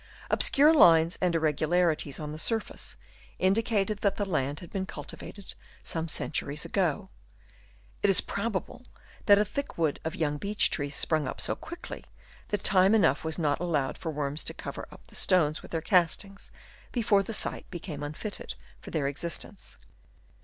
Obscure 0.31 0.73
lines 0.73 1.15
and 1.21 1.35
irregularities 1.35 2.19
on 2.19 2.31
the 2.31 2.39
sur 2.39 2.59
face 2.59 2.97
indicated 3.37 3.99
that 3.99 4.15
the 4.15 4.25
land 4.25 4.59
had 4.59 4.71
been 4.71 4.87
cul 4.87 5.03
tivated 5.05 5.53
some 5.83 6.07
centuries 6.07 6.65
ago. 6.65 7.09
It 8.01 8.09
is 8.09 8.19
probable 8.19 8.87
that 9.27 9.37
a 9.37 9.45
thick 9.45 9.77
wood 9.77 9.99
of 10.03 10.15
young 10.15 10.39
beech 10.39 10.71
trees 10.71 10.95
sprung 10.95 11.27
up 11.27 11.39
so 11.39 11.55
quickly, 11.55 12.03
that 12.47 12.63
time 12.63 12.95
enough 12.95 13.23
was 13.23 13.37
not 13.37 13.59
allowed 13.59 13.95
for 13.95 14.09
worms 14.09 14.43
to 14.45 14.55
cover 14.55 14.87
up 14.91 15.05
the 15.05 15.13
stones 15.13 15.61
with 15.61 15.69
their 15.69 15.81
castings, 15.83 16.51
before 16.91 17.21
the 17.21 17.31
site 17.31 17.69
became 17.69 18.01
unfitted 18.01 18.55
for 18.79 18.89
their 18.89 19.05
existence. 19.07 19.77